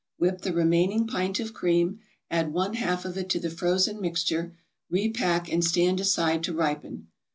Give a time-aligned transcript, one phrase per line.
[0.17, 1.99] Whip the remaining pint of cream,
[2.31, 4.55] add one half of it to the frozen mixture,
[4.89, 7.09] repack and stand aside to ripen.